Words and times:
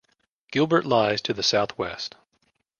Gilbert 0.51 0.83
lies 0.83 1.21
to 1.21 1.31
the 1.31 1.43
southwest. 1.43 2.15